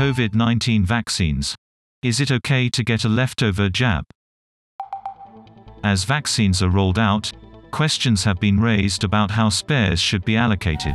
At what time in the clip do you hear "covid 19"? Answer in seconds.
0.00-0.86